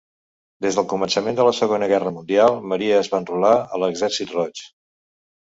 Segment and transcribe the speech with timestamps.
[0.65, 4.65] Des del començament de la Segona Guerra Mundial, Maria es va enrolar a l'Exèrcit Roig.